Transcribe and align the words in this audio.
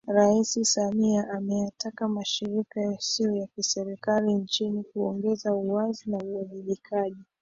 Rais 0.07 0.57
Samia 0.63 1.29
ameyataka 1.29 2.07
Mashirika 2.07 2.81
Yasiyo 2.81 3.35
ya 3.35 3.47
Kiserikali 3.47 4.33
nchini 4.33 4.83
kuongeza 4.83 5.53
uwazi 5.53 6.11
na 6.11 6.17
uwajibikaji 6.17 7.23